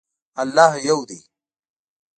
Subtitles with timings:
[0.41, 1.19] الله یو دی